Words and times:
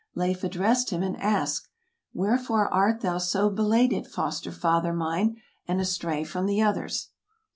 Leif 0.15 0.43
addressed 0.43 0.89
him, 0.89 1.03
and 1.03 1.15
asked," 1.17 1.67
Wherefore 2.15 2.73
art 2.73 3.01
thou 3.01 3.19
so 3.19 3.51
belated, 3.51 4.07
foster 4.07 4.51
father 4.51 4.93
mine, 4.93 5.35
and 5.67 5.79
astray 5.79 6.23
from 6.23 6.47
the 6.47 6.59
others?" 6.59 7.09